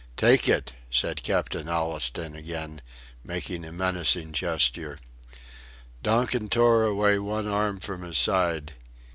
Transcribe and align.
"Take 0.17 0.49
it," 0.49 0.73
said 0.89 1.21
Captain 1.21 1.67
Allistoun 1.67 2.35
again, 2.35 2.81
making 3.23 3.63
a 3.63 3.71
menacing 3.71 4.31
gesture. 4.33 4.97
Donkin 6.01 6.49
tore 6.49 6.85
away 6.85 7.19
one 7.19 7.47
arm 7.47 7.79
from 7.79 8.01
his 8.01 8.17
side. 8.17 8.73